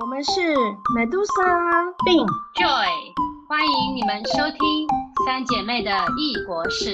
[0.00, 0.54] 我们是
[0.94, 2.26] 美杜莎、病
[2.56, 2.88] Joy，
[3.48, 4.58] 欢迎你们收听
[5.26, 6.90] 三姐妹的异国事。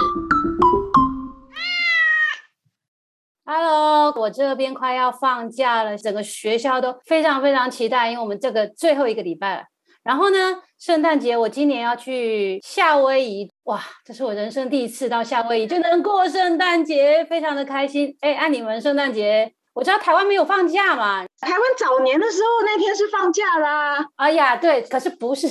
[3.44, 9.62] Hello，我这边快要放假了，整个学校都非常非常期待，因为我们这个最后一个礼拜了。
[10.04, 10.36] 然后呢，
[10.78, 18.16] 圣诞节我今年要去夏威夷，哇，这是我人生第一次到夏威夷就能过圣诞节，非常的开心。
[18.20, 24.04] 哎，按你们圣诞节，我知道台湾没有放假嘛，台湾早年的时候那天是放假啦。
[24.16, 25.46] 哎呀，对，可是不是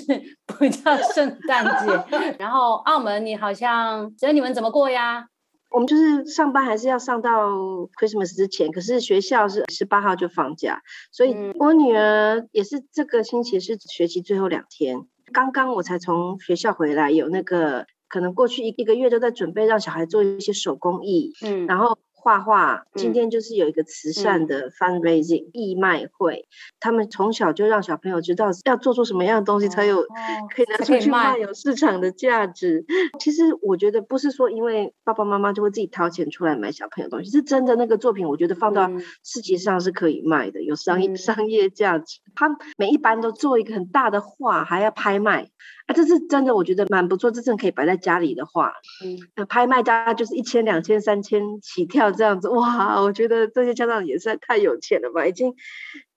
[0.46, 2.04] 不叫圣诞节。
[2.38, 5.28] 然后澳门，你好像，所以你们怎么过呀？
[5.70, 7.54] 我们就是上班还是要上到
[7.98, 14.98] Christmas 之前，可是学校是十八号就放假，所以嗯我女儿也是这个星期是学期最后两天。
[15.32, 22.84] 刚刚我才从学校回来，有那个可能过去一一个月都在准备让小孩做一些手工艺，嗯，然后画画。
[22.94, 26.46] 今嗯天就是有一个慈善的 fundraising 义卖会，
[26.82, 30.06] 他们从小就让小朋友知道要做出什么样的东西才有哦
[30.54, 32.86] 可以拿出去卖，有市场的价值。
[33.18, 42.20] 其实我觉得不是说因为爸爸妈妈就会自己掏钱出来买小朋友东西，是真的那个作品，我觉得放到嗯市集上是可以卖的，有商业、嗯商业价值。
[42.36, 45.48] 他每一班都做一个很大的画，还要拍卖
[45.88, 48.74] 啊，这是真的，我觉得蛮不错，这真的可以摆在家里的话。
[49.04, 53.00] 嗯呃，拍卖大概就是一千、两千、三千起跳这样子，哇！
[53.00, 55.54] 我觉得这些家长也是太有钱了吧，已经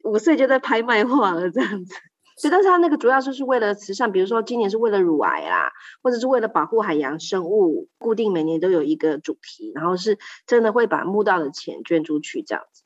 [0.03, 1.95] 五岁就在拍卖画了这样子。
[2.37, 5.71] 所以，但是他那个主要就是为了慈善，比如说今年是为了乳癌啦，
[6.03, 12.83] 或者是为了保护海洋生物，固定每年都有一个主题，然后是真的会把募到的钱捐出去这样子。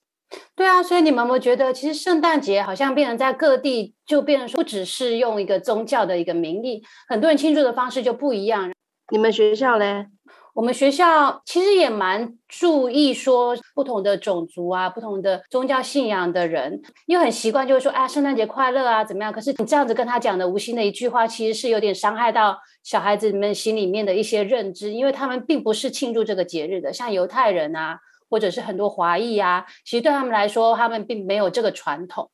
[0.57, 8.73] 对啊，所以你们有没有觉得，其实圣诞节好像变成在各地就变成说，不只是用一个宗教的一个名义，很多人庆祝的方式就不一样。
[9.12, 10.09] 你们学校嘞？
[10.55, 19.33] 我们学校其实也蛮注意说不同的种族啊、不同的宗教信仰的人，因为很习惯就是说啊，圣诞节快乐啊，怎么样？
[19.33, 27.98] 可是你这样子跟他讲的无心的一句话，其实是有点伤害到小孩子们心里面的一些认知，因为他们并不是庆祝这个节日的，像犹太人啊，
[28.30, 32.30] 或者是很多华裔啊，其实对他们来说，他们并没有这个传统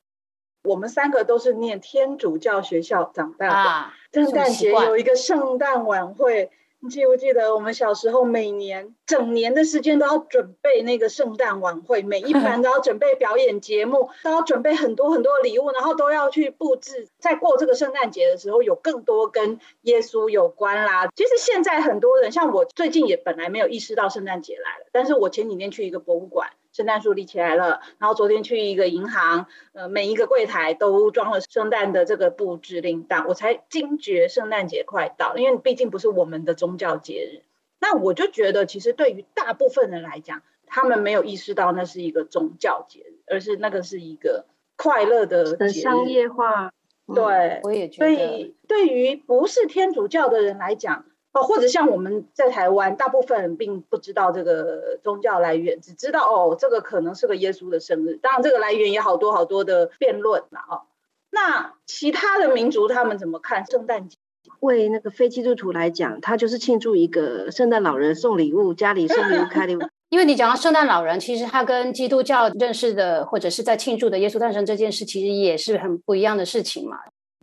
[0.65, 3.55] 我们三个都是念天主教学校长大的。
[3.55, 3.95] 啊。
[4.12, 6.50] 圣诞节有一个圣诞晚会，你
[6.89, 17.09] 记不记得我们小时候每年整年的时间都要准备那个圣诞晚会，每一班 都要准备表演节目，都要准备很多很多的礼物，然后都要去布置。
[17.19, 21.09] 在过这个圣诞节的时候，有更多跟耶稣有关啦。
[21.15, 26.51] 其实现在很多人，像我最近也本来没有意识到圣诞节来了，但是我前几天去一个博物馆。
[26.73, 37.43] 圣诞树立起来了，然后昨天去一个银行，呃，每一个柜台都装了圣诞的这个布置铃铛，我才惊觉圣诞节快到了，因为毕竟不是我们的宗教节日。
[37.81, 44.45] 那我就觉得，其实对于大部分人来讲，他们没有意识到那是一个宗教节日，而是那个是一个
[44.77, 45.57] 快乐的节日。
[45.59, 46.73] 很商业化。
[47.07, 58.19] 嗯，对，我也觉得所，以对于不是天主教的人来讲，哦，或者像我们在台湾，大部分人并不知道这个宗教来源，只知道哦，这个可能是个耶稣的生日。
[58.21, 60.83] 当然，这个来源也好多好多的辩论啦，哦。
[61.31, 64.17] 那其他的民族他们怎么看圣诞节？
[64.59, 69.81] 为那个非基督徒来讲，他就是庆祝一个圣诞老人送礼物，家里送礼物、开礼物。
[70.11, 76.99] 因为你讲到圣诞老人，其实他跟基督教认识的或者是在庆祝的耶稣诞生这件事，其实也是很不一样的事情嘛。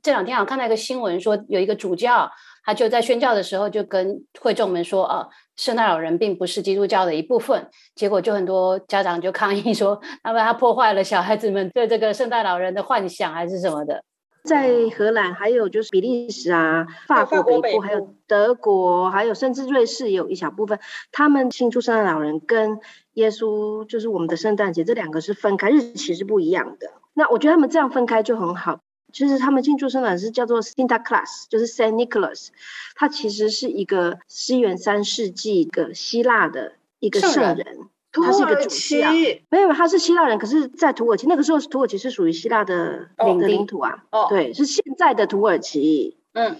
[0.07, 2.31] 这两天我看到一个新闻说，有一个主教
[2.63, 7.67] 他就在宣教的时候就跟会众们说，呃，圣诞老人并不是基督教的一部分。
[7.93, 14.01] 结果就很多家长就抗议说，那么他破坏了小孩子们对这个圣诞老人的幻想，还是什么的。
[14.45, 20.79] 在荷兰，还有就是比利时啊、法国北部，还有德国，还有甚至瑞士也有一小部分，
[21.11, 22.79] 他们庆祝圣诞老人跟
[23.15, 26.93] 耶稣，就是我们的圣诞节，这两个是分开，日期是不一样的。
[27.13, 28.79] 那我觉得他们这样分开就很好。
[29.17, 32.49] 其实他们庆祝圣诞是叫做 Sinterklaas，就是 Saint Nicholas，
[32.93, 39.11] 他其实是一个西元三世纪一个希腊的一个圣人他是一个主教。
[39.49, 44.03] 没有，他是希腊人，可是，在土耳其那个时候，土耳其是属于希腊的哦领的领土啊。
[44.11, 46.17] 哦对，是现在的土耳其。
[46.33, 46.57] 嗯，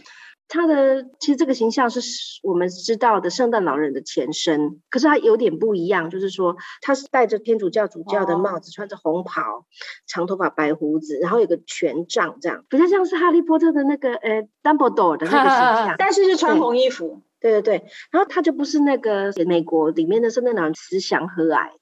[0.48, 2.00] 他的其实这个形象是
[2.44, 9.66] 我们知道的圣诞老人的前身，可是他有点不一样，就是说他是戴着天主教主教的帽子，穿着红袍，
[10.08, 15.96] 长头发、白胡子，然后有个权杖，这样比较像是哈利波特的那个呃 Dumbledore 的那个形象。
[16.00, 17.24] 但是是穿红衣服。
[17.40, 21.80] 对对对，然后他就不是那个美国里面的圣诞老人慈祥和蔼的，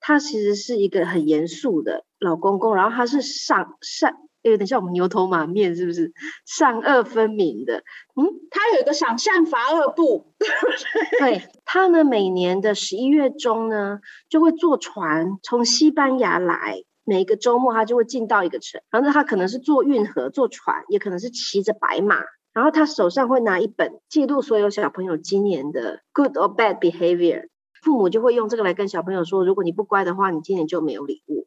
[0.00, 4.16] 他其实是一个很严肃的老公公，然后他是上善，
[4.50, 6.12] 有点像我们牛头马面，是不是
[6.44, 7.84] 善恶分明的？
[8.14, 10.32] 嗯，他有一个赏善罚恶部，
[11.18, 22.16] 对他呢，每年的十一月中呢，就会坐船从西班牙来，每一个周末他就会进到一个城，然后他可能是坐运河、坐船，也可能是骑着白马，
[22.52, 27.48] 然后他手上会拿一本记录所有小朋友今年的 good or bad behavior，
[27.82, 31.46] 父母就会用这个来跟小朋友说，如果你不乖的话，你今年就没有礼物。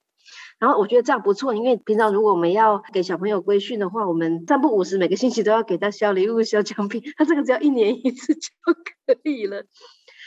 [0.60, 9.64] 然后我觉得这样不错，因为平常如果我们要给小朋友规训的话，我们三不五十每个星期都要给他小礼物、小奖品，他这个只要一年一次就可以了。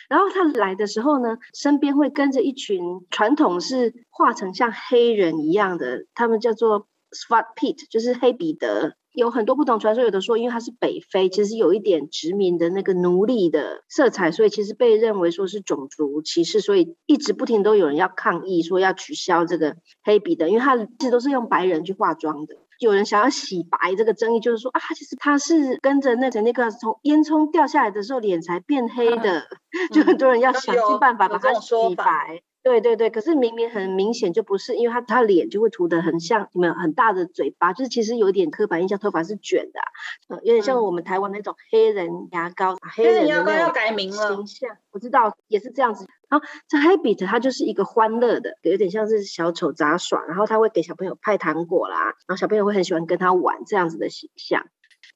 [0.08, 8.96] 然后他来的时候呢，身边会跟着一群传统是画成像黑人一样的，他们叫做 Swat Pete，就是黑彼得。
[9.12, 22.56] 有很多不同传说，有的说因为它是北非，其实有一点殖民的那个奴隶的色彩，所以其实被认为说是种族歧视，所以一直不停都有人要抗议，说要取消这个黑笔的，因为他其实都是用白人去化妆的。
[22.78, 29.46] 有人想要洗白这个争议，就是说啊，其实他是跟着那个那个从烟囱掉下来的时候脸才变黑的，
[29.92, 32.42] 就很多人要想尽办法把它洗白。
[32.62, 39.80] 对对对，可是明明很明显就不是，因为他他脸就会涂的很像，有没有很大的嘴巴，就是其实有点刻板印象，头发是卷的，
[40.28, 46.06] 呃，有点像我们台湾那种黑人牙膏，黑人牙膏要改名了，形象我知道也是这样子。
[46.28, 54.64] 然后这 Habit 它就是一个欢乐的，有点像是小丑杂耍，然后他会给小朋友派糖果啦，然后小朋友会很喜欢跟他玩这样子的形象。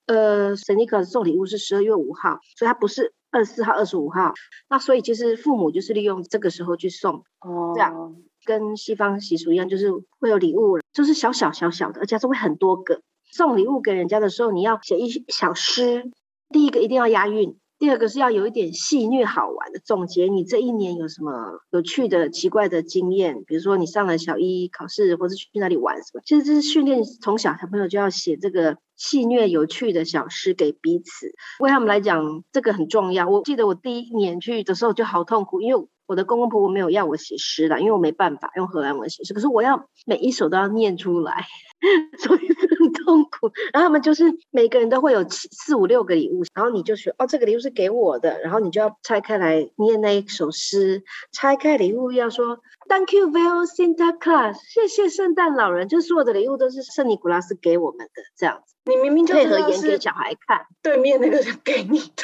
[0.07, 3.15] 呃，神尼克送礼物是十二月五号，所以它不是。
[3.37, 4.33] 二十四号、二十五号，
[4.71, 8.17] 那所以其实父母就是利用这个时候去送，哦，这样
[8.47, 13.03] 跟西方习俗一样，就是会有礼物，就是小小小小的，而且是会很多个。
[13.31, 16.11] 送礼物给人家的时候，你要写一小诗，
[16.49, 17.59] 第一个一定要押韵。
[17.79, 23.45] 第二个是要有一点戏虐好玩的总结，你这一年有什么有趣的、奇怪的经验？
[23.47, 26.23] 比如说你上了小一考试，或者去哪里玩什么？
[26.25, 33.29] 其实这是训练从小小朋友就要写这个戏虐有趣的小诗给彼此，为他们来讲这个很重要。
[33.29, 41.45] 我记得我第一年去的时候就好痛苦，因为我的公公婆婆没有要我写诗啦，因为我没办法用荷兰文写诗，可是我要每一首都要念出来，
[42.19, 42.77] 所以很。
[43.07, 51.05] 痛苦，然后他们就是每个人都会有七四五六个礼物，然后你就说哦，这个礼物是给我的，然后你就要拆开来念那一首诗。
[51.31, 52.59] 拆开礼物要说
[52.89, 58.75] Thank you very Santa Claus，谢谢圣诞老人，就所有的礼物都是圣尼古拉斯给我们的这样子。
[58.87, 62.15] 你明明就配合演给小孩看，对面那个人给你的。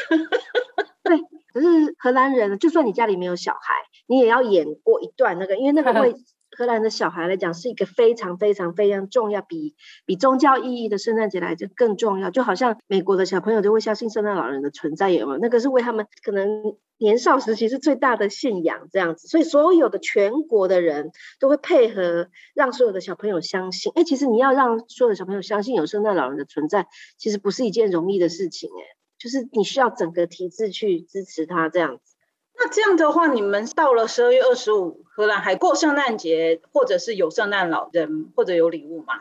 [1.05, 1.17] 对，
[1.53, 3.75] 可是荷兰人，就算你家里没有小孩，
[4.07, 6.15] 你也要演过一段那个，因为那个会。
[6.55, 12.31] 荷兰的小孩来讲是一个非常非常非常重要，比比宗教意义的圣诞节来就更重要。
[12.31, 15.39] 就好像美国的小朋友都会相信圣诞老人的存在，有没有？
[15.39, 19.29] 那个是为他们可能年少时期是最大的信仰，这样子。
[19.29, 23.91] 所以所有的全国的人都会配合，让所有的小朋友相信。
[23.95, 28.69] 哎，其实你要让所有的小朋友相信有圣诞老人的存在，其实不是一件容易的事情。
[28.69, 28.83] 哎，
[29.23, 32.17] 就是你需要整个体制去支持他这样子。
[32.59, 39.21] 那这样的话，你们到了十二月二十五，荷兰还过圣诞节，或者是有圣诞老人，或者有礼物吗？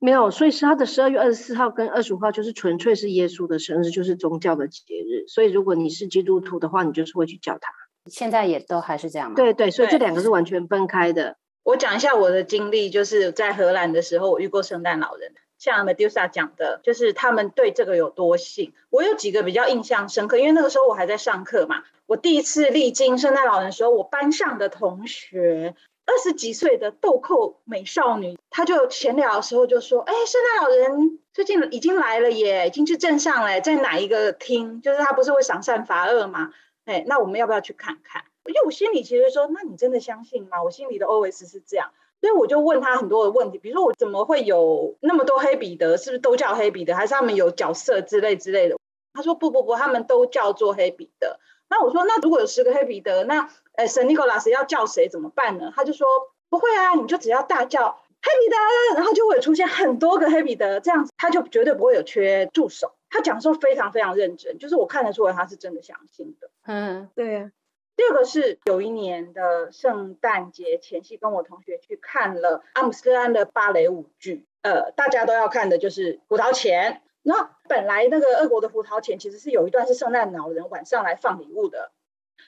[0.00, 5.28] 没有，所以是他的十二月二十四号跟二十五号就是纯粹是耶稣的生日，就是宗教的节日。
[5.28, 7.70] 所以如果你是基督徒的话，你就是会去叫他。
[8.10, 9.36] 现在也都还是这样吗？
[9.36, 11.38] 对对，所以这两个是完全分开的。
[11.62, 15.32] 我讲一下我的经历，就是在荷兰的时候，我遇过圣诞老人。
[15.58, 18.72] 像 Medusa 讲的，就是他们对这个有多信。
[18.90, 21.84] 我有几个比较印象深刻，因为那个时候我还在上课嘛。
[22.06, 25.74] 我第一次历经圣诞老人的时候，我班上的同学
[26.04, 34.80] 二十几岁的豆蔻美少女，她就闲聊的时候就说：“哎，圣诞老人最近已经来了耶，已经去镇上了，在哪一个厅？
[34.82, 36.52] 就是他不是会赏善罚恶吗？
[36.84, 41.90] 哎，那我们要不要去看看？”因为我心里其实说：“那你真的相信吗？”我心里的 OS 是这样。
[42.20, 45.96] 所以我就问他很多的问题，比如说我怎么会有那么多黑彼得？
[45.96, 46.94] 是不是都叫黑彼得？
[46.94, 48.76] 还是他们有角色之类之类的？
[49.12, 51.38] 他说不不不，他们都叫做黑彼得。
[51.68, 55.72] 那我说那如果有十个黑彼得，那呃圣尼古拉斯要叫谁怎么办呢？
[55.74, 56.06] 他就说
[56.48, 58.56] 不会啊，你就只要大叫黑彼得，
[58.96, 62.92] 然后就会出现很多个黑彼得，这样子他就绝对不会有缺助手。
[63.08, 66.50] 他讲说非常非常认真，就是我看得出来他是真的相信的。
[66.66, 67.50] 嗯，对。
[67.96, 76.92] 第二个是有一年的圣诞节前夕，跟我同学去看了阿姆斯特丹的芭蕾舞剧，呃，大家都要看的就是《胡桃钳》。
[77.22, 81.90] 那本来那个俄国的《胡桃钳》其实是有一段是圣诞老人晚上来放礼物的，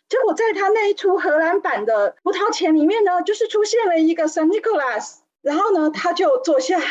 [0.09, 6.85] 结果在他那一出荷兰版的《胡桃钳》里面呢，就是出现了一个圣尼古拉斯，然后呢，他就坐下来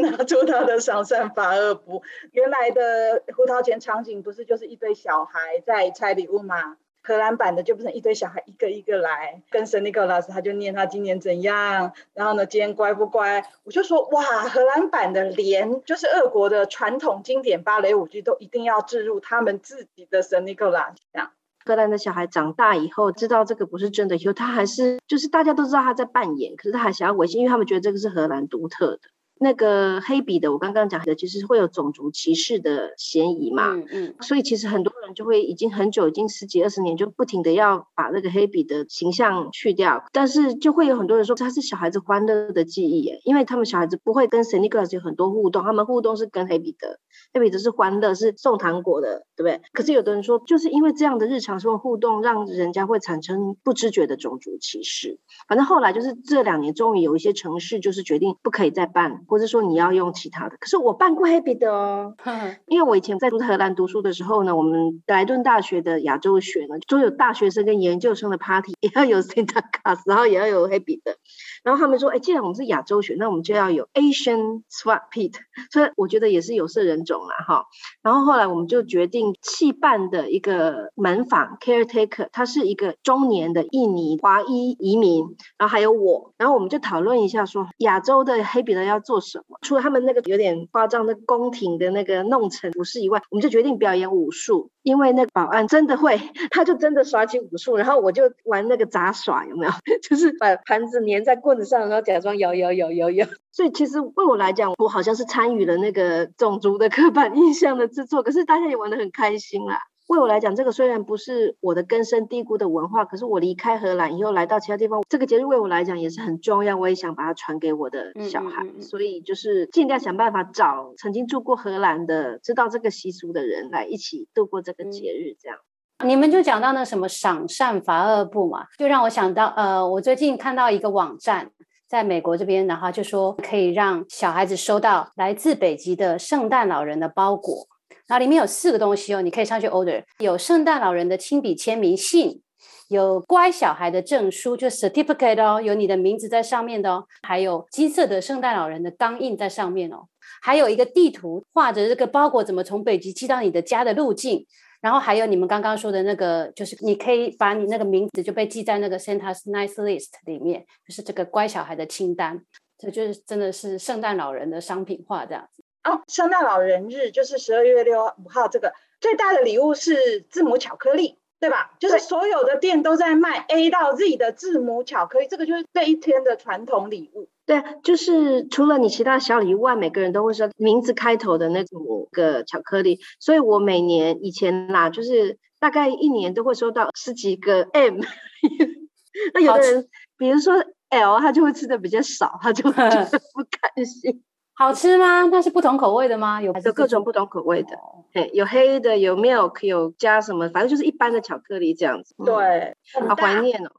[0.00, 2.02] 拿出他的赏善罚恶簿。
[2.32, 6.76] 原来的《胡桃钳》场景不是就是一堆小孩在拆礼物吗？
[7.02, 13.44] 荷兰版的就不成一堆小孩一个一个来跟神尼古拉斯，他就念他今年怎样，然后呢今天乖不乖？
[13.64, 21.32] 我就说哇，荷兰版的连就是俄国的传统经典芭蕾舞剧都一定要置入他们自己的神尼古拉这样。
[21.64, 29.00] 荷兰的小孩长大以后知道这个不是真的以后，他还是就是大家都知道他在扮演，可是他还想要维系，因为他们觉得这个是荷兰独特的。
[29.42, 47.00] 那个黑笔的，我刚刚讲的，其实会有种族歧视的嫌疑嘛，嗯嗯，所以其实很多人就会已经很久，已经十几二十年，就不停的要把那个黑笔的形象去掉，但是就会有很多人说他是小孩子欢乐的记忆耶，因为他们小孩子不会跟 Saint Nicholas 有很多互动，他们互动是跟黑笔的，
[47.34, 49.60] 黑笔的是欢乐，是送糖果的，对不对？
[49.72, 55.18] 可是有的人说，就是因为这样的日常生活互动，让人家会产生不知觉的种族歧视。
[55.48, 60.58] 反正后来就是这两年，终于有一些城市就是决定不可以再办，或者说你要用其他的。
[60.60, 62.14] 可是我办过 Happy 的哦，
[62.68, 71.16] 因为我以前在荷兰读书的时候呢，我们莱顿大学的亚洲学呢，都有大学生跟研究生的 party， 也要有 Santa Claus，然后也要有 Happy 的。
[71.64, 75.36] 然后他们说，哎，既然我们是亚洲学，那我们就要有 Asian Swap Pete，
[75.70, 77.64] 所以我觉得也是有色人种啦，哈。
[78.02, 85.24] 然后后来我们就决定弃办的一个门房 caretaker，他是一个中年的印尼华裔移民，
[85.56, 89.56] 然后还有我，然后我们就讨论一下说，亚洲的黑笔的要做什么？
[89.62, 99.72] 除了他们那个有点夸张的宫廷的那个弄成服饰以外，我们就决定表演武术，因为那个保安真的会， 他就真的耍起武术，然后我就玩那个杂耍，有没有？
[100.02, 103.26] 就是把盘子粘在棍子上，然后假装摇摇摇摇摇。
[103.52, 109.78] 所以其实为我来讲，我好像是参与了那个种族的刻板印象的制作，可是大家也玩得很开心啦。
[110.08, 116.76] 为我来讲，这个虽然不是我的根深蒂固的文化，可是我离开荷兰以后来到其他地方，这个节日为我来讲也是很重要。
[116.76, 125.34] 我也想把它传给我的小孩，所以就是尽量想办法找曾经住过荷兰的、知道这个习俗的人来一起度过这个节日。
[125.40, 125.58] 这样，
[126.04, 131.52] 你们就讲到那什么赏善罚恶部嘛，就让我想到，呃，我最近看到一个网站，
[131.88, 137.68] 在美国这边，然后就说可以让小孩子收到来自北极的圣诞老人的包裹。
[138.08, 142.42] 然后里面有四个东西哦，你可以上去 order，有圣诞老人的亲笔签名信，
[142.88, 150.08] 有乖小孩的证书，就 certificate 哦，有你的名字在上面的哦，还有金色的圣诞老人的钢印在上面哦，
[150.42, 154.44] 还有一个地图，画着这个包裹怎么从北极寄到你的家的路径，
[154.80, 162.42] 然后还有你们刚刚说的那个，就是你可以把你那个名字就被记在那个 Santa's Nice List 里面，就是这个乖小孩的清单，
[162.76, 165.61] 这就是真的是圣诞老人的商品化这样子。
[165.84, 171.72] 哦，圣诞老人日就是十二月六五号，这个最大的礼物是字母巧克力，对吧？
[171.80, 177.28] 就是所有的店都在卖 A 到 Z 的字母巧克力，这个就是这一天的传统礼物。
[177.44, 183.00] 对，就是除了你其他小礼物外，每个人都会说名字开头的那五个巧克力。
[183.18, 188.00] 所以我每年以前啦，就是大概一年都会收到十几个 M。
[189.34, 194.22] 那有的人，比如说 L，他就会吃的比较少，他就觉得 不开心。
[194.62, 195.24] 好吃吗？
[195.24, 196.40] 那是不同口味的吗？
[196.40, 197.76] 有有各种不同口味的，
[198.14, 202.14] 嘿，有黑的，有 milk，有加什么，反正就是一般的巧克力这样子。
[202.24, 202.72] 对，
[203.08, 203.70] 好怀念哦。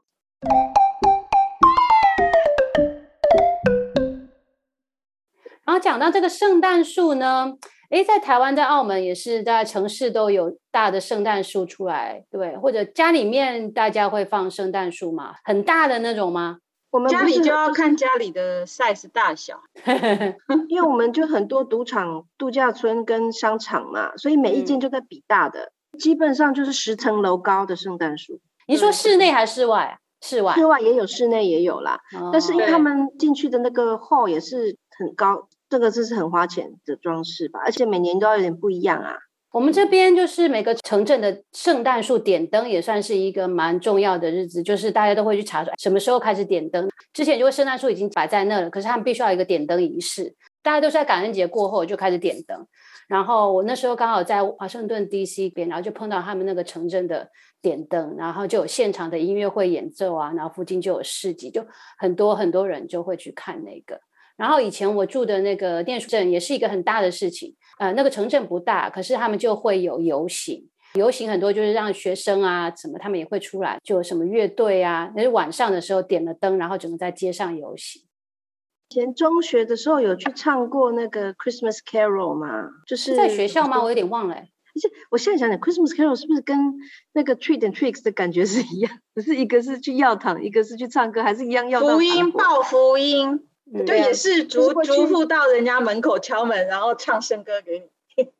[5.64, 7.54] 然后讲到这个圣诞树呢，
[7.88, 15.36] 诶，在台湾、在澳门也是在城市都有大的圣诞树出来，对，或者家里面大家会放圣诞树吗？
[15.44, 16.58] 很大的那种吗？
[16.94, 19.60] 我们家里就要看家里的 size 大小，
[20.70, 28.40] 因为我们就很多赌场、度假村跟商场嘛，所以每一间就在比大的，基本上就是十层楼高的圣诞树。
[28.68, 29.98] 你说室内还是室外？
[30.20, 31.98] 室外，室外也有，室内也有啦。
[32.32, 39.16] 但是因为他们进去的那个 hall 也是很高，这个就是很花钱的装饰吧，而且每年都要有点不一样啊。
[39.54, 46.90] 我们这边就是每个城镇的圣诞树点灯也算是一个蛮重要的日子，就是大家都会去查什么时候开始点灯。
[47.12, 52.66] 之前就会圣诞树已经摆在那了，可是他们必须要一个点灯仪式，大家都是在感恩节过后就开始点灯。
[53.06, 55.48] 然后我那时候刚好在华盛顿 D.C.
[55.50, 57.28] 边，然后就碰到他们那个城镇的
[57.62, 61.64] 点灯，然后就有现场的音乐会演奏啊，然后附近就有市集，就
[61.96, 64.00] 很多很多人就会去看那个。
[64.36, 67.54] 然后以前我住的那个电书镇也是一个很大的事情。
[67.78, 78.02] 呃，那个城镇不大，可是他们就会有游行，游行很多就是让学生啊什么，他们也会出来，就有什么乐队啊，那是晚上的时候点了灯，然后整个在街上游行。
[78.90, 82.68] 以前中学的时候有去唱过那个 Christmas Carol 吗？
[82.86, 83.82] 就是在学校吗？
[83.82, 84.34] 我有点忘了。
[84.36, 86.74] 而且我现在想想，Christmas Carol 是不是跟
[87.12, 88.92] 那个 Treat and Tricks 的感觉是一样？
[89.14, 93.40] 不 是一个是去要糖，一个是去唱歌，还是一样要福音报福音。
[93.86, 98.32] 就也是逐逐户到人家门口敲门，然后唱圣歌给你听。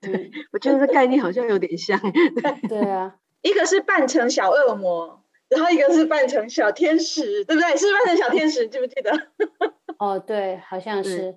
[0.00, 1.98] 对， 我觉得这 概念好像有点像。
[2.68, 7.76] 对啊，一个是扮成小恶魔，然后一个是扮成小天使，对不对？
[7.76, 9.10] 是扮成小天使，记不记得？
[9.98, 11.36] 哦，对，好像是。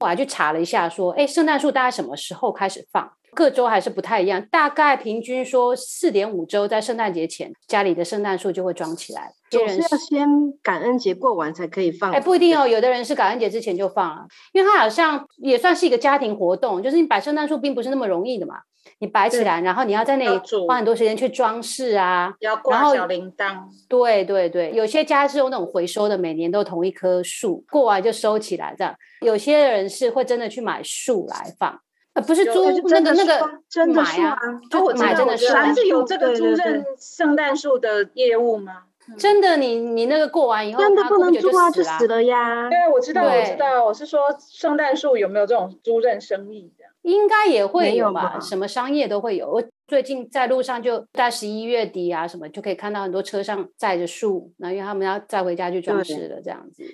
[0.00, 3.12] 我还去查了一下，说，哎，圣诞树大概什么时候开始放？
[3.34, 9.32] 各州还是不太一样，大概平均说四点五周在圣诞节前，家里的圣诞树就会装起来。
[9.50, 10.28] 有些人总是要先
[10.62, 12.12] 感恩节过完才可以放。
[12.12, 18.56] 哎，不一定哦，有的人是感恩节之前就放了，因为它好像也算是一个家庭活动，就是你摆圣诞树并不是那么容易的嘛。
[18.98, 22.32] 你摆起来，然后你要在那里花很多时间去装饰啊。
[22.40, 28.94] 要然后挂小铃铛，对对对，有些家是用那种回收的，每年都同一棵树，过完就收起来这样。
[29.20, 31.80] 有些人是会真的去买树来放，
[32.14, 34.36] 呃，不是租那个那个真的买啊
[34.70, 35.74] 树啊，就买真的树啊我知道但。
[35.74, 38.84] 是有这个租赁圣诞树的业务吗？
[39.18, 42.68] 真的，你你那个过完以后，真的不能租啊，就就死了呀。
[42.68, 46.84] 对，我知道，我知道，我是说圣诞树有没有这种租赁生意的？
[47.02, 49.50] 应该也会有有吧，吧什么商业都会有。
[49.50, 56.84] 我最近在路上就在十一月底啊，什么就可以看到很多车上载着树，那因为他们要载回家去装饰了，这样子。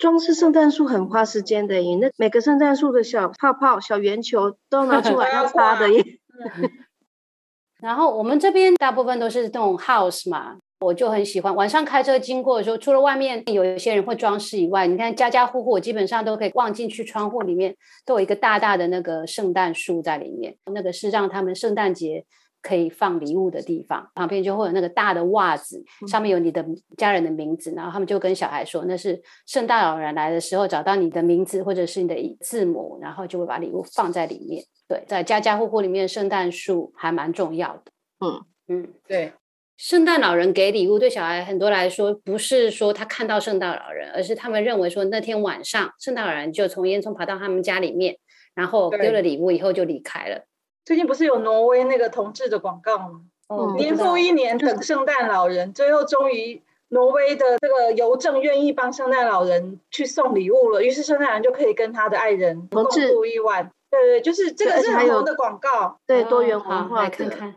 [0.00, 6.02] 装饰圣诞树很花时间的耶，那每个圣诞树的小泡泡、小圆球都拿出来要要擦的耶。
[7.82, 17.76] 然后我们这边大部分都是那种 house 嘛，我就很喜欢晚上开车经过的时候，除了外面有一些人会装饰以外，你看家家户户我基本上都可以望进去，窗户里面
[18.06, 22.24] 都有一个大大的那个圣诞树在里面，那个是让他们圣诞节
[22.62, 26.64] 可以放礼物的地方，旁边就会有那个大的袜子，上面有你的
[26.96, 34.62] 家人的名字，然后他们就跟小孩说那是圣诞老人来的时候找到你的名字或者是你的字母，然后就会把礼物放在里面。
[34.86, 37.92] 对，在家家户户里面，圣诞树还蛮重要的。
[38.20, 39.32] 嗯嗯，对，
[39.76, 48.16] 圣诞老人给礼物对小孩很多来说，不是说他看到圣诞老人，而是他们认为说那天晚上圣诞老人就从烟囱爬到他们家里面，
[48.54, 50.44] 然后丢了礼物以后就离开了。
[50.90, 53.20] 最近不是有挪威那个同志的广告吗？
[53.48, 63.70] 嗯年复一年等圣诞老人，最后终于挪威的这个邮政愿意帮圣诞老人去送礼物了，于是圣诞老人就可以跟他的爱人共度一晚。
[63.88, 66.00] 对对，就是这个是很红的广告。
[66.08, 67.02] 对，多元文化的。
[67.04, 67.54] 来看看。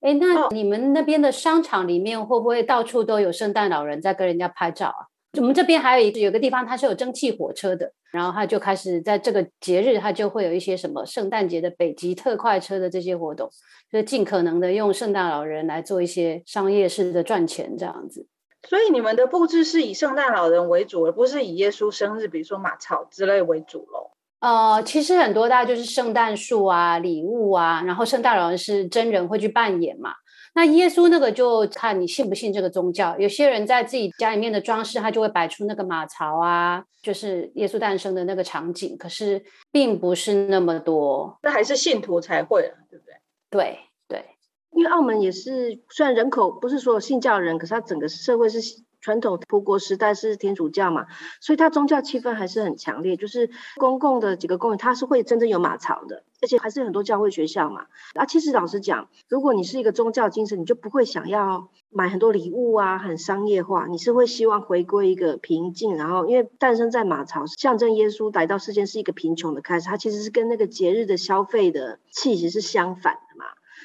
[0.00, 5.13] 哎，那哦你们那边的商场里面会不会到处都有圣诞老人在跟人家拍照啊？
[5.36, 13.48] 我们这边还有一个有个地方，它是有蒸汽火车的，然后它就开始在这个节日，它就会有一些什么圣诞节的北极特快车的这些活动，
[13.90, 18.26] 就是尽可能的用圣诞老人来做一些商业式的赚钱这样子。
[18.68, 24.12] 所以你们的布置是以圣诞老人为主，而不是以耶稣生日，比如说马槽之类为主喽。
[24.40, 30.12] 呃，其实很多大家就是圣诞树啊、礼物啊，然后圣诞老人是真人会去扮演嘛。
[30.54, 33.18] 那耶稣那个就看你信不信这个宗教。
[33.18, 38.96] 有些人在自己家里面的装饰，他就会摆出那个马槽啊，就是耶稣诞生的那个场景。
[38.96, 43.14] 可是并不是那么多，那还是信徒才会啊，对不对？
[43.50, 44.24] 对对，
[44.70, 48.60] 因为澳门也是，虽然人口不是所有信教人，可是它整个社会是
[49.04, 51.06] 传统葡国时代是天主教嘛，
[51.38, 53.18] 所以它宗教气氛还是很强烈。
[53.18, 57.84] 就是公共的几个公园，它是会真正有马槽的，而且还是很多教会学校嘛。
[58.14, 65.98] 啊，其实老实讲，如果你是一个宗教精神，你就不会想要买很多礼物啊，很商业化，你是会希望回归一个平静。
[65.98, 73.44] 然后，因为诞生在马槽，象征耶稣来到世间是一个贫穷的开始，它其实是跟那个节日的消费的气息是相反的嘛。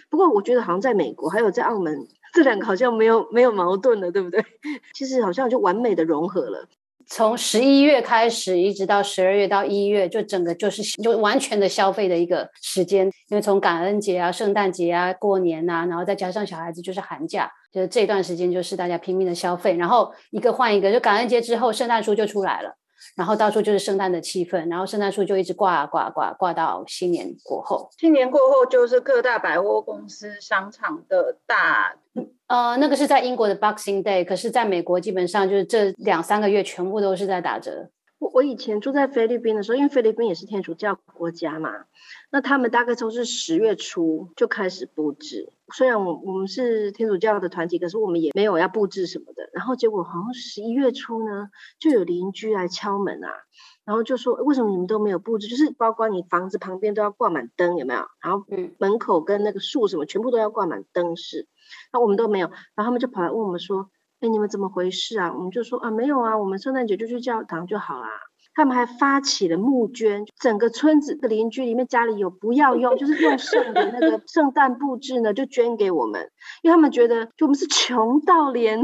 [0.09, 4.43] 不过我觉得好像在美国还有在澳门，这两个好像没有没有矛盾了，对不对？
[4.93, 6.67] 其实好像就完美的融合了。
[7.11, 13.07] 从十一月开始，一直到十二月到一月，就整个就是就完全的消费的一个时间。
[13.29, 22.75] 因为从感恩节啊、圣诞节啊、过年啊，然后再加上小孩子就是寒假，就是这段时间就是大家拼命的消费，然后一个换一个，就感恩节之后，圣诞树就出来了，
[23.15, 27.89] 然后到处就是圣诞的气氛，然后圣诞树就一直挂啊挂啊挂啊挂到新年过后。
[27.97, 31.95] 新年过后就是各大百货公司、商场的大
[32.47, 37.89] 呃，那个是在英国的 Boxing Day，可是在美国基本上就是这两三个月全部都是在打折。
[38.17, 41.71] 我我以前住在菲律宾的时候，因为菲律宾也是天主教国家嘛，
[42.31, 45.53] 那他们大概都是十月初就开始布置。
[45.73, 49.49] 虽然我我们是天主教的团体，可是我们也没有要布置什么的。
[49.53, 53.29] 然后结果好像十一月初呢，就有邻居来敲门啊，
[53.85, 55.47] 然后就说为什么你们都没有布置？
[55.47, 58.01] 就是包括你房子旁边都要挂满灯，有没有？
[58.21, 61.47] 然后嗯门口跟那个树什么全部都要挂满灯饰，
[61.93, 62.47] 那我们都没有。
[62.75, 63.89] 然后他们就跑来问我们说。
[64.21, 65.31] 哎，你们怎么回事啊？
[65.33, 68.09] 我们就说啊，没有啊，我们圣诞节就去教堂就好啦。
[68.53, 76.29] 他们还发起了募捐，整个村子的邻居里面家里有不要用，就是用剩的那个圣诞布置呢，就捐给我们，
[76.63, 78.83] 因为他们觉得就我们是穷到连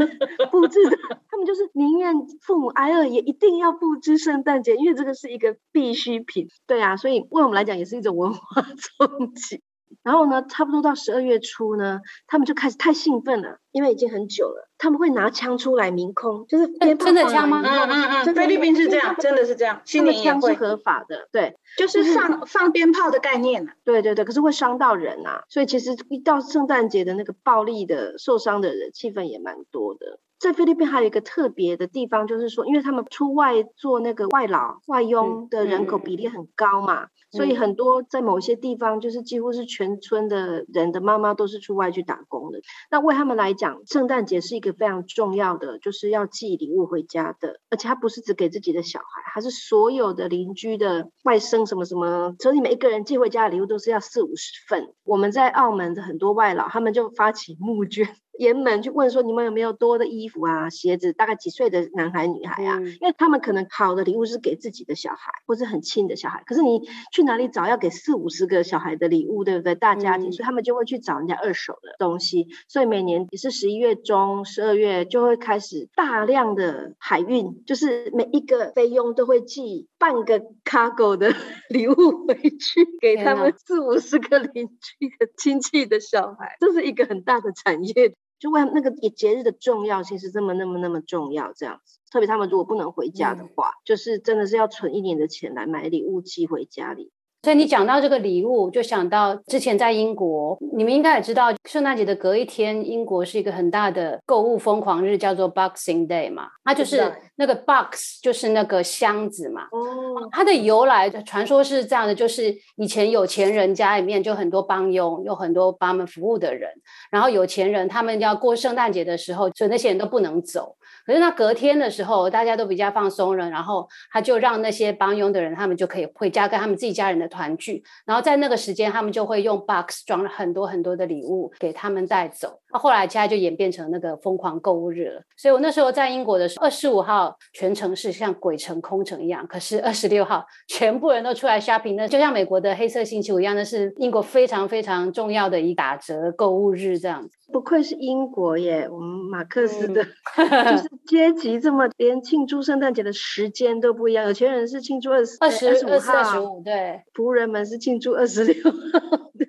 [0.51, 0.97] 布置的，
[1.29, 6.47] 他们就是宁愿父母挨饿也一定要布置圣诞节，因为这个是一个必需品。
[6.65, 9.61] 对啊，所以为我们来讲也是一种文化 冲击。
[10.03, 23.71] 然后呢，差不多到十二月初呢，他们就开始太兴奋了，因为已经很久了，他们会拿枪出来鸣空，就是鞭炮真的放枪吗嗯嗯嗯，菲律宾是这样，真的是这样，新年也会，枪是合法的，对就是放放鞭炮的概念呐。
[23.83, 30.19] 对对对，可是会伤到人啊，所以其实一到圣诞节的那个暴力的受伤的人，气氛也蛮多的。
[30.37, 42.59] 在菲律宾还有一个特别的地方，就是说，因为他们出外做那个外劳、外佣的人口嗯比例很高嘛，所以嗯很多在某些地方，就是几乎是全村的人的妈妈都是出外去打工的。
[42.89, 54.93] 那为他们来讲，圣诞节是一个非常重要的，就是要寄礼物回家的，而且他不是只给自己的小孩，还是所有的邻居的外甥什么什么，所以每一个人寄回家的礼物都是要四五十份。
[55.03, 58.07] 我们在澳门的很多外老，他们就发起募捐。
[58.37, 62.77] 沿门去问说你们有没有多的衣服啊、鞋子，大概几岁的男孩女孩啊？
[62.79, 66.81] 嗯因为他们可能好的礼物是给自己的小孩，或是很亲的小孩，可是你
[67.13, 69.75] 去哪里找要给四五十个小孩的礼物，对不对？
[69.75, 72.47] 大家庭，嗯所以他们就会去找人家二手的东西。
[72.67, 81.33] 所以每年也是十一月中、十二月就会开始大量的海运，就是每一个菲佣都会寄半个 cargo 的
[81.69, 81.93] 礼物
[82.27, 88.15] 回去给他们四五十个邻居的亲戚的小孩，这是一个很大的产业。
[88.45, 91.97] 就为那个节日的重要性是这么那么那么重要，这样子。
[92.11, 97.11] 特别他们如果不能回家的嗯话，就是真的是要存一年的钱来买礼物寄回家里。
[97.45, 106.47] 所以你讲到这个礼物，就想到之前在英国，你们应该也知道，圣诞节的隔一天，英国是一个很大的购物疯狂日，叫做 Boxing Day 嘛。
[106.63, 109.65] 它就是那个 box，就是那个箱子嘛。
[109.65, 116.71] 哦，它的由来传说是这样的，就是以前有钱人家里面就很多帮佣，有很多帮他们服务的人，
[117.11, 120.75] 然后有钱人他们要过圣诞节的时候，所以那些人都不能走。
[121.05, 127.83] 可是那隔天的时候，大家都比较放松了，然后他就让那些帮佣的人，他们就可以回家跟他们自己家人的团聚。
[128.05, 132.59] 然后在那个时间，他们就会用 box 装了很多很多的礼物给他们带走。
[132.71, 135.21] 那后来现在就演变成那个疯狂购物日了。
[135.37, 147.37] 所以我那时候在英国的时候，二十五号全城是像鬼城空城一样，可是二十六号全部人都出来 shopping，那就像美国的黑色星期五一样，那是英国非常非常重要的一打折购物日这样子。
[147.53, 150.03] 不愧是英国耶，我们马克思嗯的，
[150.71, 154.25] 就是阶级这么，连庆祝圣诞节的时间都不一样。
[154.25, 158.71] 有钱人是庆祝二十二十、五二十、二十号，五，对，仆人们是庆祝二十六号，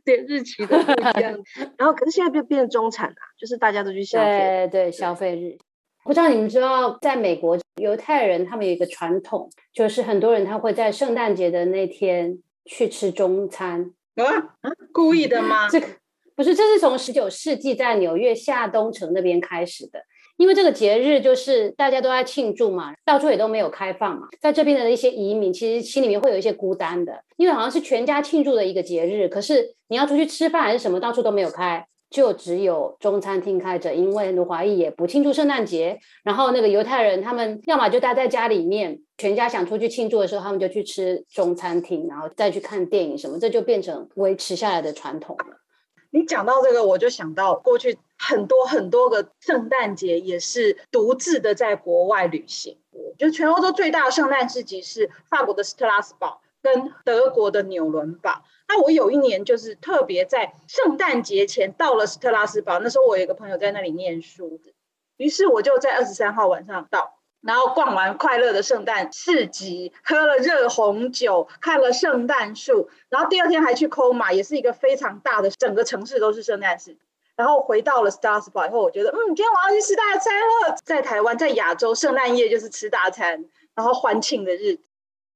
[0.05, 1.39] 连日期都不一样。
[1.79, 4.69] 然后，可是现在变变成中产了，就是大家都去消费。
[4.71, 5.59] 对对，消费日。
[6.05, 13.93] 不知道你们知道，在美国犹太人他们有一个传统，就是很多人他会在圣诞节的那天去吃中餐。
[14.15, 14.25] 啊，
[14.93, 15.69] 故意的吗？
[15.73, 15.87] 这个
[16.37, 19.99] 不是，这是从十九世纪在纽约下东城那边开始的。
[20.37, 45.63] 因为这个节日就是大家都在庆祝嘛，到处也都没有开放嘛，在这边的一些移民其实心里面会有一些孤单的，因为好像是全家庆祝的一个节日，可是你要出去吃饭还是什么，到处都没有开，就只有中餐厅开着，因为很多华裔也不庆祝圣诞节，然后那个犹太人他们要么就待在家里面，全家想出去庆祝的时候，他们就去吃中餐厅，然后再去看电影什么，这就变成维持下来的传统了。
[46.11, 52.79] 你讲到这个，我就想到过去很多很多个圣诞节也是独自的在国外旅行。
[53.19, 58.43] 就全欧洲最大的圣诞市集是法国的斯特拉斯堡跟德国的纽伦堡。
[58.69, 64.61] 那我有一年就是特别在圣诞节前到了斯特拉斯堡，那时候我有一个朋友在那里念书，
[65.17, 67.16] 于是我就在二十三号晚上到。
[67.47, 76.97] 然后逛完快乐的圣诞市集，喝了热红酒，看了圣诞树，然后第二天还去 Coma，也是一个非常大的，整个城市都是圣诞市。
[77.37, 80.77] 然后回到了 Star Spa 以后，我觉得，嗯，今天我要去吃大餐了。
[80.85, 84.83] 在台湾，在亚洲，圣诞夜就是吃大餐，然后欢庆的日子。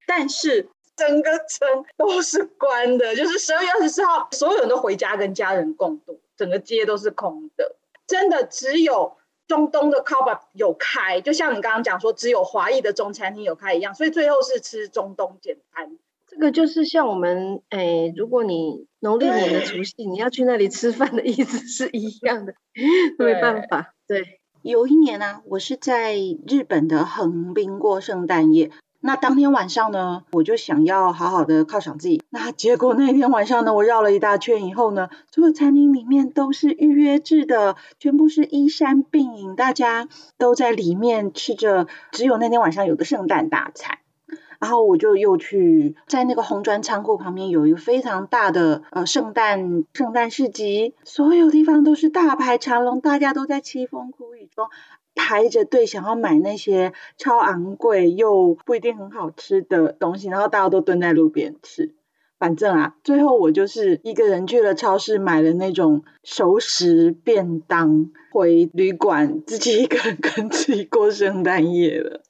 [0.07, 7.77] 但是整个城都是关的，就是十二月二十四号，所有人都回家跟家人共度，整个街都是空的，
[8.09, 9.17] 真的只有。
[9.51, 15.99] 中东的 c o b a 有开，就像你刚刚讲说，只有华裔的中餐厅有开一样，所以最后是吃中东简餐。
[16.29, 22.55] 这个就是像我们，哎，如果你农历年的除夕你要去那里吃饭的意思是一样的，
[23.19, 23.93] 没办法。
[24.07, 26.15] 对，有一年呢、啊，我是在
[26.47, 28.71] 日本的横滨过圣诞夜。
[29.03, 32.23] 那当天晚上呢，我就想要好好的犒赏自己。
[32.29, 43.99] 那结果那天晚上呢，我绕了一大圈以后呢，所有餐厅里面都是预约制的，全部是依山并饮，大家都在里面吃着只有那天晚上有的圣诞大餐。
[44.61, 54.69] 然后我就又去在那个红砖仓库旁边有一个非常大的呃圣诞圣诞市集，所有地方都是大排长龙，大家都在凄风苦雨中。
[55.21, 61.95] 排着队想要买那些超昂贵又不一定很好吃的东西，然后大家都蹲在路边吃。
[62.39, 72.23] 反正啊，最后我就是一个人去了超市买了那种熟食便当，回旅馆自己一个人跟自己过圣诞夜了。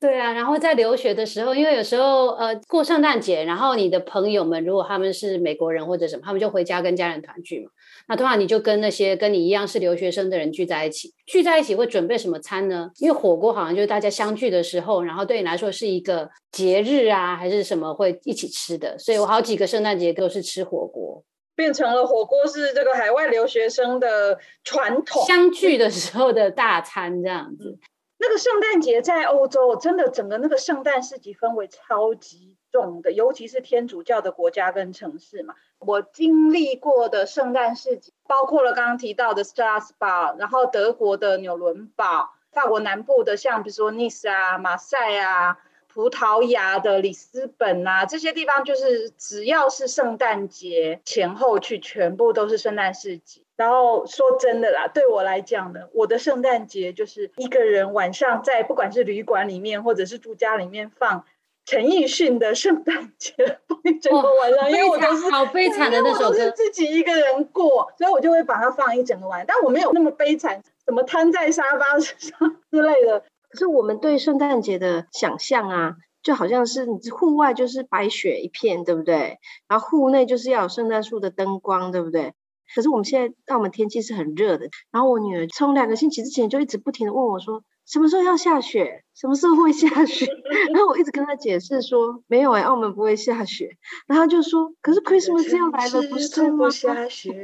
[0.00, 7.70] 对啊，然后在留学的时候，因为有时候呃过圣诞节，然后你的朋友们如果他们是美国人或者什么，他们就回家跟家人团聚嘛。
[8.06, 12.90] 那通常你就跟那些跟你一样是留学生的人聚在一起，聚在一起会准备什么餐呢？
[13.00, 18.96] 因为火锅好像就是大家相聚的时候，然后对你来说是一个节日啊，还是什么会一起吃的。
[18.98, 21.24] 所以我好几个圣诞节都是吃火锅，
[21.56, 27.80] 变成了火锅是这个海外留学生的传统，相聚的时候的大餐这样子。
[28.20, 35.54] 那个圣诞节在欧洲，真的整个那个圣诞市集氛围超级重的，尤其是天主教的国家跟城市嘛。
[35.78, 45.58] 我经历过的圣诞市集，包括了刚刚提到的 Strasbourg，然后德国的纽伦堡，法国南部的像比如说 Nice 啊、马赛啊，
[45.98, 53.44] 葡萄牙的里斯本啊，这些地方就是只要是圣诞节前后去，全部都是圣诞市集。
[53.56, 61.24] 然后说真的啦，对我来讲呢，我的圣诞节就是一个人晚上在不管是旅馆里面或者是住家里面放
[61.66, 69.46] 陈奕迅的圣诞节放一整个晚上，因为我都是好悲惨的那首歌，是自己一个人过，所以我就会把它放一整个晚上。
[69.48, 73.24] 但我没有那么悲惨，什么瘫在沙发上 之类的。
[73.50, 79.38] 可是我们对圣诞节的想象啊，就好像是你户外就是白雪一片，对不对？
[79.68, 82.34] 然后户内就是要有圣诞树的灯光，对不对？
[82.74, 90.26] 可是我们现在澳门天气是很热的，然后我女儿从两个星期之前就一直不停的问我说，什么时候要下雪，什么时候会下雪？
[90.74, 93.70] 然后我一直跟她解释说，没有哎，澳门不会下雪。
[94.06, 96.68] 然后就说，可是 Christmas 要来了，不是吗？
[96.68, 97.42] 下雪，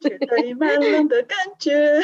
[0.00, 2.00] 绝对蛮冷的感觉。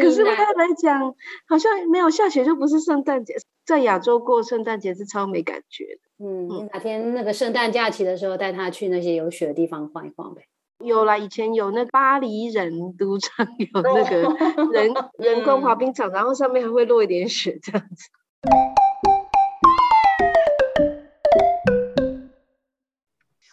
[0.00, 1.14] 可是对他来讲，
[1.46, 3.34] 好像没有下雪就不是圣诞节，
[3.66, 6.24] 在亚洲过圣诞节是超没感觉的。
[6.24, 10.42] 嗯，你哪天那个圣诞假期的时候，带他去那些有雪的地方晃一晃呗。
[10.82, 18.08] 有啦，以前有那巴黎人都场有那个人人工滑冰场，然后上面还会落一点雪这样子。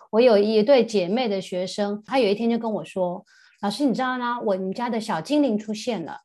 [0.09, 3.25] 我有一对姐妹的学生，她有一天就跟我说
[3.61, 4.39] ：“老师，你知道吗？
[4.39, 6.21] 我们家的小精灵出现了。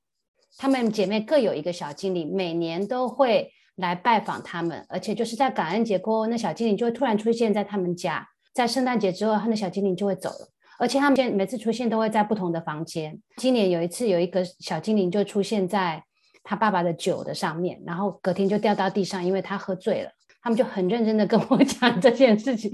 [0.58, 8.28] 她们姐妹各有一个小精灵，每年都会来拜访他们，而且就是在感恩节过后，那小精灵就会突然出现在他们家。
[8.52, 13.18] 在圣诞节之后，那小精灵就会走了。”而且他们现每次出现都会在不同的房间。
[13.36, 16.02] 今年有一次，有一个小精灵就出现在
[16.42, 20.10] 他爸爸的酒的上面，然后隔天就掉到地上，因为他喝醉了。
[20.42, 22.70] 他们就很认真的跟我 讲这件事情。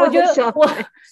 [0.00, 0.68] 我觉得我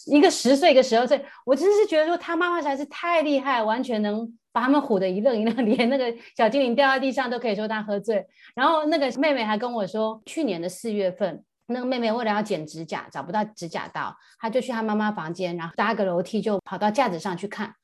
[0.06, 8.26] 一个十岁，一个十二岁，我真的是觉得说他妈妈实在是太厉害，完全能把他们唬得一愣一愣， 连那个小精灵掉在地上都可以说他喝醉。
[8.54, 11.42] 然后那个妹妹还跟我说，去年的四月份。
[11.68, 17.74] 那个妹妹为了要剪指甲，找不到指甲刀，她就去她妈妈房间，然后搭个楼梯就跑到架子上去看。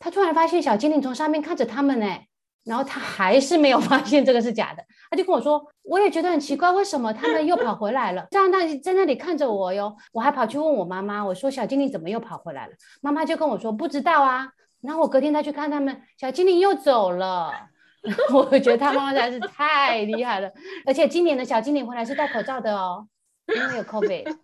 [0.00, 2.18] 她突然发现小精灵从上面看着他们呢，
[2.68, 4.84] 然后他还是没有发现这个是假的。
[5.10, 8.26] 他就跟我说：“我也觉得很奇怪，为什么他们又跑回来了？
[8.30, 14.48] 这样那在那里看着我哟。”我还跑去问我妈妈，我说：“小精灵怎么又跑回来了？”妈妈就跟我说：“不知道啊。”
[14.82, 17.52] 然后我隔天再去看他们，小精灵又走了。
[18.32, 20.48] 我觉得他妈妈实在是太厉害了，
[20.86, 23.08] 而且今年的小精灵回来是戴口罩的哦。
[23.48, 24.36] 因为有 COVID，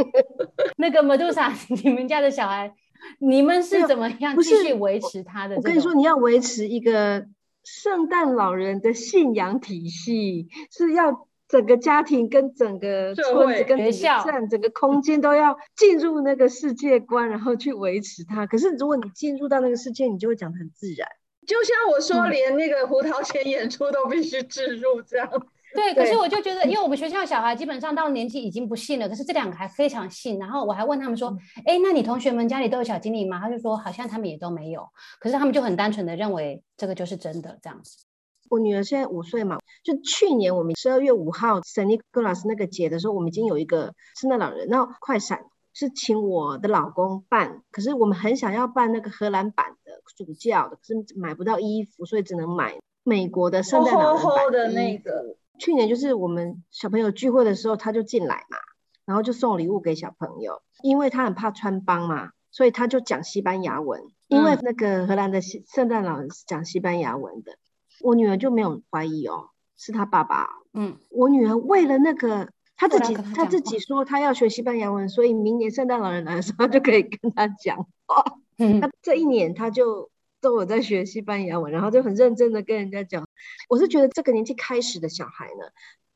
[0.76, 2.72] 那个 Medusa，你们家的小孩，
[3.20, 5.56] 你们是怎么样继续维持他的？
[5.56, 7.22] 我跟你说，你要维持一个
[7.64, 18.46] 圣诞老人的信仰体系，是要整个家庭跟整个村子跟学校整个空间都要进入那个世界观，然后去维持它。
[18.46, 21.08] 可是如果你进入到那个世界，你就会讲的很自然。
[21.46, 25.28] 就像我说，连那个胡桃钳演出都必须置入这样。
[25.74, 30.38] 对，可是我就觉得，因为我们学校小孩基本上到年纪已经不信了，可是这两个还非常信。
[30.38, 34.88] 然后我还问他们说：“哎，那你同学们家里都有小精灵吗？”他就说：“好像他们也都没有。”
[35.20, 38.04] 可是他们就很单纯的认为这个就是真的这样子。
[38.48, 44.66] 我女儿现在五岁嘛，就去年我们十二月五号圣尼古拉斯那个节的时候，我们已经有一个圣诞老人。
[44.66, 45.38] 然后快闪
[45.72, 55.36] 是请我的老公办，可是我们很想要办那个荷兰版的主教的，可是买不到衣服，所以只能买美国的圣诞老人版的那个。
[55.60, 58.56] 去年就是我们小朋友聚会的时候，他就进来嘛，
[59.04, 67.52] 然后就送礼物给小朋友，因为他很怕穿帮嘛，所以他就讲西班牙文，因为那个荷兰的圣诞老人是讲西班牙文的，
[68.00, 70.48] 我女儿就没有怀疑哦，是他爸爸。
[70.72, 78.24] 嗯，我女儿为了那个，他自己他自己说他要学西班牙文，所以明年圣诞老人来的时候就可以跟他讲话。
[78.80, 80.09] 他这一年他就。
[80.40, 83.26] 都有在学西班牙文，然后就很认真的跟人家讲。
[83.68, 85.66] 我是觉得这个年纪开始的小孩呢，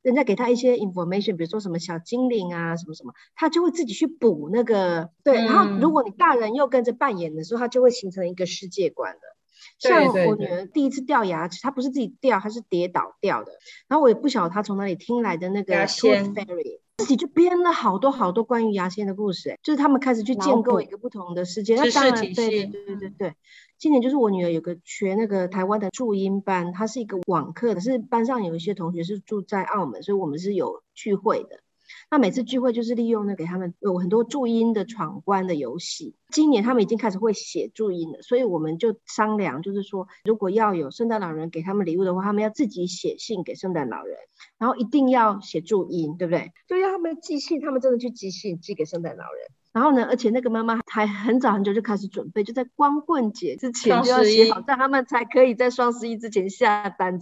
[0.02, 5.36] 人家给他一些 information，比如说什么小精灵啊，什么什么，他就会自己去补那个对。
[5.36, 9.20] 然后如果你大人又跟着扮演的时候，他就会形成一个世界观了。
[9.78, 13.52] 像我女儿第一次掉牙齿，她不是自己掉，她是跌倒掉的。
[13.88, 19.50] 然后我也不晓得她从哪里听来的那个 Tooth Fairy，自己就编了好多好多关于牙仙的故事。
[19.50, 21.74] 哎，就是他们开始去建构一个不同的世界。
[21.74, 23.34] 那当然，对对对对对对。
[23.76, 31.60] 今年就是我女儿有个学那个台湾的注音班，它是一个网课，可是班上有一些同学是住在澳门，所以我们是有聚会的。
[32.14, 36.14] 那每次聚会就是利用呢给他们有很多注音的闯关的游戏。
[36.30, 44.16] 今年他们已经开始会写注音了，所以我们就商量，就是说如果要有圣诞老人给他们礼物的话，他们要自己写信给圣诞老人，
[44.58, 46.52] 然后一定要写注音，对不对？
[46.68, 49.48] 就让他们寄信，他们真的去寄信寄给圣诞老人。
[49.72, 57.18] 然后呢，而且那个妈妈还很早很久就开始准备，就在光棍节之前就要写好，这样他们才可以在双十一之前下单。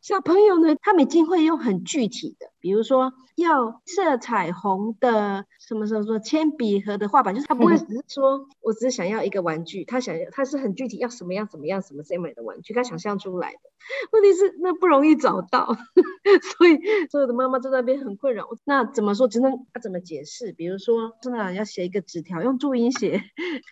[0.00, 13.58] 小朋友呢，他们已经会用很具体的，比如说要色彩虹的什么什么什么铅笔盒的画板，就是他不会只是说我只是想要一个玩具，他想要他是很具体要什么样怎么样什么 same 的玩具，他想象出来的。
[14.12, 15.76] 问题是那不容易找到，
[16.58, 16.78] 所以
[17.10, 18.48] 所有的妈妈在那边很困扰。
[18.64, 19.26] 那怎么说？
[19.28, 20.52] 只能他怎么解释？
[20.52, 23.22] 比如说，真的要写一个纸条，用注音写，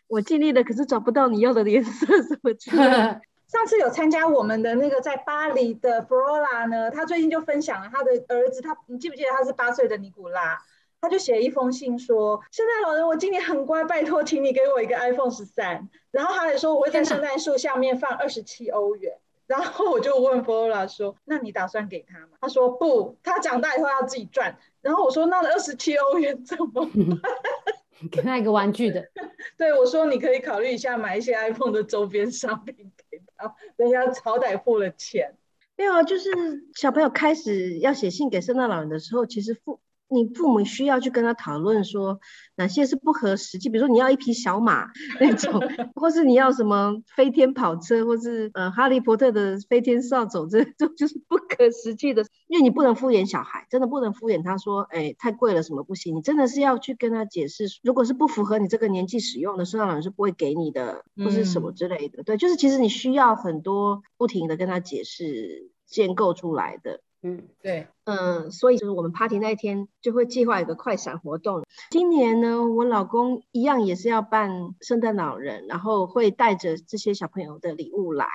[0.09, 3.21] 我尽力了，可是找不到你要的颜色，什么之类的。
[3.49, 10.63] 上次有参加我们的那个在巴黎的 Flora 呢，他最近就分享了他的儿子，他你记不记得他是八岁的尼古拉，
[11.01, 22.37] 他就写了一封信说，圣诞老人，我今年很乖，拜托，请你给我一个 iPhone 十三，然后他还说我会在圣诞树下面放二十七欧元，然后我就问 Flora 说，那你打算给他吗？
[22.43, 26.87] 他说不，他长大以后要自己赚，然后我说那二十七欧元怎么办？
[28.11, 29.05] 给他一个玩具的，
[29.59, 32.75] 对我说你可以考虑一下买一些 iPhone 的周边商品
[33.11, 33.55] 给他。
[33.77, 35.37] 人家好歹付了钱，
[35.77, 36.31] 没有啊，就是
[36.75, 39.81] 小朋友开始要写信给圣诞老人的时候，其实父
[40.11, 42.19] 你父母需要去跟他讨论说
[42.57, 44.89] 哪些是不合实际，比如说你要一匹小马
[45.21, 45.61] 那种，
[45.95, 67.01] 或是你要什么飞天跑车，或是呃哈利波特的飞天扫帚，这种就是不可实际的，因为你不能敷衍小孩，真的不能敷衍他说，哎，太贵了什么不行，你真的是要去跟他解释，如果是不符合你这个年纪使用的，圣诞老人是不会给你的，或是什么之类的，对，就是其实你需要很多不停的跟他解释建构出来的。
[67.23, 71.65] 嗯，对，嗯，所以就是我们 party 那一天就会计划一个快闪活动。
[71.91, 78.29] 今年呢，我老公一样也是要扮圣诞老人，然后会带着这些小朋友的礼物来。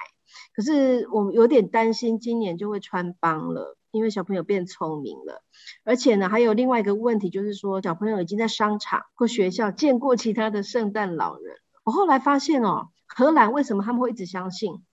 [0.54, 5.42] 可是我有点担心，今年就会穿帮了，因为小朋友变聪明了。
[5.86, 11.56] 而且呢，还有另外一个问题，就是说小朋友已经在商场或学校见过其他的圣诞老人。
[11.86, 14.84] 我后来发现哦，荷兰为什么他们会一直相信？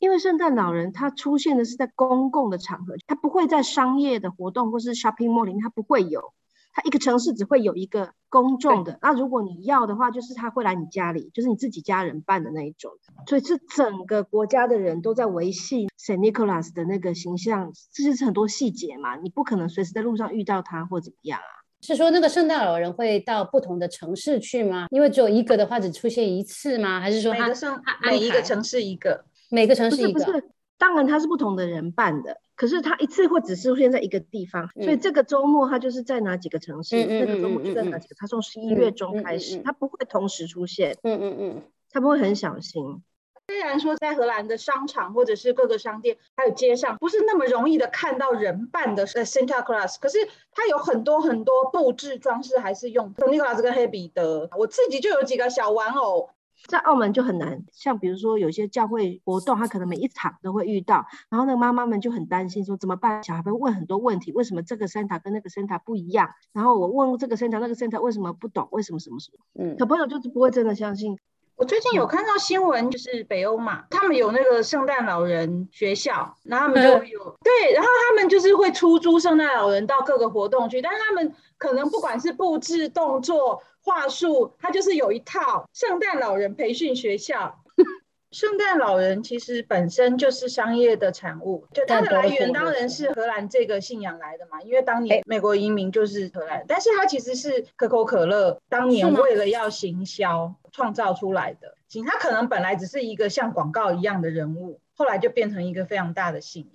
[0.00, 6.32] 因为圣诞老人他出现的是在公共的场合，他不会在商业的活动或是 shopping mall 里面，他不会有。
[6.72, 8.96] 他一个城市只会有一个公众的。
[9.02, 12.92] 那如果你要的话，就是他会来你家里，就是你自己家人办的那一种。
[13.26, 19.16] 所以是整个国家的人都在维系 Saint Nicholas 的那个形象，这就是很多细节嘛。
[19.16, 21.58] 你不可能随时在路上遇到他或怎么样啊？
[21.82, 24.86] 是说那个圣诞老人会到不同的城市去吗？
[24.90, 27.00] 因为只有一个的话，只出现一次吗？
[27.00, 29.24] 还是说每个城每一个城市一个？
[29.50, 30.44] 每个城市一个，不是，
[30.78, 43.02] 当然他是不同的人办的，可是他一次会只出现在一个地方，所以这个周末他就是在哪几个城市，那个周末就在哪几个，他从十一月中开始，他不会同时出现，嗯嗯嗯，他们会很小心。
[43.48, 50.18] 虽然说在荷兰的商场或者是各个商店还有街上不是那么容易的看到人办的呃 Santa Claus，可是
[50.52, 56.30] 它有很多很多布置装饰还是用 Santa Claus 跟黑彼得，我自己就有几个小玩偶。
[56.66, 63.24] 在澳门就很难，像比如说有些教会活动，他可能每一场都会遇到，然后那个妈妈们就很担心，说怎么办？
[63.24, 66.30] 小孩会问很多问题，为什么这个 Santa 跟那个 Santa 不一样？
[66.52, 68.68] 然后我问这个 Santa，那个 Santa 为什么不懂？
[68.70, 69.64] 为什么什么什么？
[69.64, 71.18] 嗯，小朋友就是不会真的相信。
[71.56, 83.62] 我最近有看到新闻，就是北欧嘛，他们有那个圣诞老人学校，然后他们就有对，然后他们就是会出租圣诞老人到各个活动去，但是他们可能不管是布置动作。
[83.82, 87.62] 话术，它就是有一套圣诞老人培训学校。
[88.30, 101.74] 圣诞老人其实本身就是商业的产物，就它的来源当然是荷兰这个信仰来的嘛，因为当年美国移民就是荷兰，但是它其实是可口可乐当年为了要行销创造出来的。
[101.88, 106.72] 行，它可能本来只是一个像广告一样的人物，后来就变成一个非常大的信仰。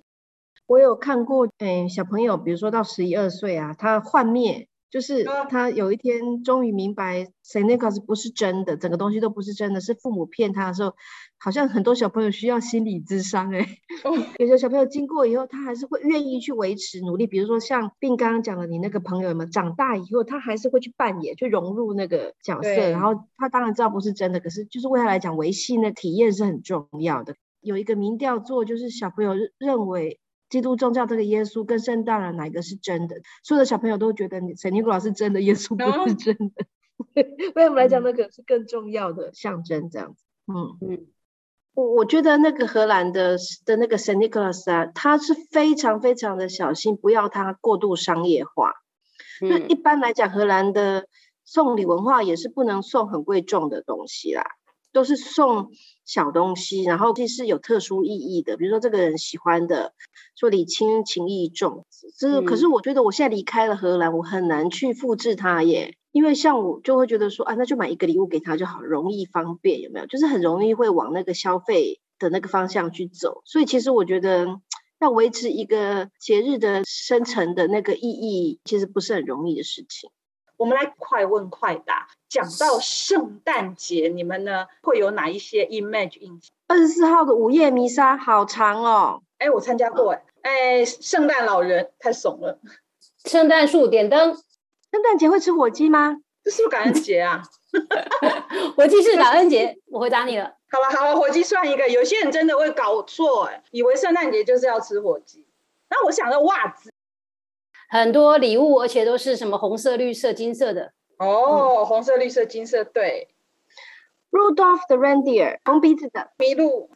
[0.66, 4.68] 我有看过，哎，小朋友，比如说到十一二岁啊，他幻灭。
[4.90, 10.94] 就是他有一天终于明白 s a n t Nicholas 不是真的，整个东西都不是真的，是父母骗他的时候，
[11.38, 13.66] 好像很多小朋友需要心理智商哎。
[14.38, 27.34] 有些小朋友经过以后，他还是会愿意去维持努力，比如说像并刚刚讲的你那个朋友们，长大以后他还是会去扮演，去融入那个角色，然后他当然知道不是真的，可是就是为他来讲维系那体验是很重要的。
[27.60, 30.20] 有一个民调做，就是小朋友认为。
[30.48, 33.16] 基督宗教这个耶稣跟圣诞老人哪一个是真的？
[33.42, 36.66] 所有的小朋友都觉得你圣尼古拉是真的，耶稣不是 真的。
[37.54, 40.24] 为我们来讲，那个是更重要的象征，这样子。
[40.46, 41.06] 嗯嗯，
[41.74, 43.36] 我我觉得那个荷兰的
[43.66, 48.72] 的那个圣尼古拉斯啊，他是非常非常的小心，不要它过度商业化。
[49.42, 51.06] 那一般来讲，荷兰的
[51.44, 54.42] 送礼文化也是不能送很贵重的东西啦。
[54.92, 55.70] 都是送
[56.04, 59.92] 小东西，然后其实有特殊意义的，比如说这个人喜欢的，
[60.36, 61.84] 说礼轻情意重。
[62.18, 70.06] 这个可是我觉得我现在离开了荷兰，我很难去复制它耶，因为像我就会觉得说啊，那就买一个礼物给他就好，容易方便，有没有？
[70.06, 73.42] 就是很容易会往那个消费的那个方向去走。
[73.44, 74.60] 所以其实我觉得
[74.98, 80.10] 要维持一个节日的深层的那个意义，其实不是很容易的事情。
[80.56, 86.50] 我们来快问快答，讲到圣诞节，你们呢会有哪一些 image 印象？
[86.68, 90.22] 二十四号的午夜弥撒好长哦，哎，我参加过，哎，
[90.80, 92.58] 哎，圣诞老人太怂了，
[93.24, 94.34] 圣诞树点灯，
[94.90, 96.16] 圣诞节会吃火鸡吗？
[96.42, 97.42] 这是不是感恩节啊？
[98.76, 100.54] 火鸡是感恩节，我回答你了。
[100.70, 105.46] 好了好了，火鸡算一个，有些人真的会搞错，哎，以为圣诞节就是要吃火鸡。
[105.90, 106.90] 那我想到袜子。
[107.88, 113.28] 很多礼物，而且都是什么红色、绿色、金色的哦，红色、绿色、金色，对。
[114.30, 116.90] Rudolph the reindeer，红鼻子的麋鹿。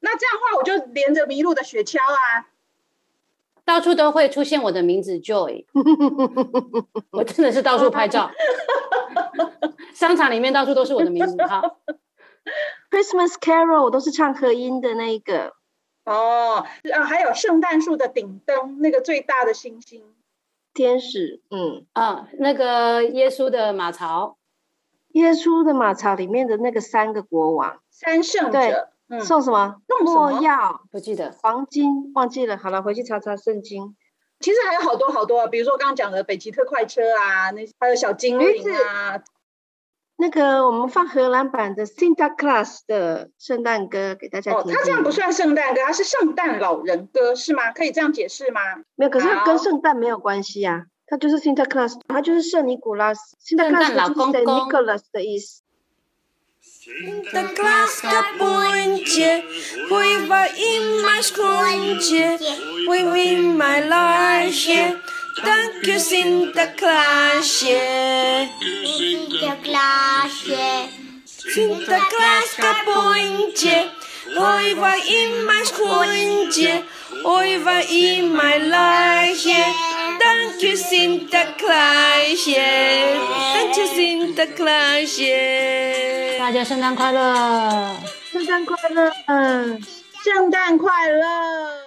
[0.00, 2.48] 那这样的话，我就连着麋鹿的雪橇啊，
[3.64, 5.66] 到处都会出现我的名字 Joy。
[7.12, 8.32] 我真的是到处拍照，
[9.94, 11.36] 商场里面到处都是我的名字。
[11.46, 11.78] 好，
[12.90, 15.54] Christmas Carol 都是唱和音的那一个。
[16.04, 20.02] 哦，啊，还有圣诞树的顶灯，那个最大的星星。
[20.74, 24.38] 天使，嗯啊，那个耶稣的马槽，
[25.08, 28.88] 耶稣的马槽里面的那个三个国王，三圣者，
[29.20, 29.76] 送什么？
[29.86, 32.56] 送什么药，不记得，黄金忘记了。
[32.56, 33.94] 好了，回去查查圣经。
[34.40, 39.22] 其实还有好多好多啊，比如说刚刚讲的北极特快车啊，那还有小精灵啊。
[40.22, 44.60] 那个，我们放荷兰版的 Santa Claus 的圣诞歌给大家听。
[44.60, 47.72] 哦，它这样不算圣诞歌，它是圣诞老人歌，是吗？
[47.72, 48.60] 可以这样解释吗？
[48.94, 50.84] 没有，可是跟圣诞没有关系啊。
[51.08, 53.36] 它就是 Santa Claus，它就是圣尼古拉斯。
[53.40, 54.44] 圣诞老公公。
[54.44, 55.62] Nicholas 的意思。
[56.62, 59.42] Santa Claus ka pointje,
[59.90, 62.38] hoi wa in my skontje,
[62.86, 63.80] hoi in my
[65.32, 65.42] laasje.
[65.42, 67.80] Dank je Sinterklaasje.
[68.84, 70.88] Sinterklaasje.
[71.24, 73.90] Sinterklaas kapontje.
[74.36, 76.82] Hoi waar in mijn schoentje.
[77.22, 79.64] Hoi waar in mijn laagje.
[80.18, 82.70] Dank je Sinterklaasje.
[83.54, 86.10] Dank je Sinterklaasje.
[86.38, 87.94] 大家圣诞快乐！
[88.32, 89.12] 圣诞快乐！
[90.24, 91.81] 圣诞快乐！